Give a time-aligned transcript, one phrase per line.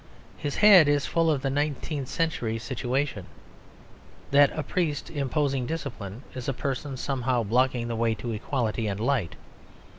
[0.35, 3.27] His head is full of the nineteenth century situation;
[4.31, 8.99] that a priest imposing discipline is a person somehow blocking the way to equality and
[8.99, 9.35] light.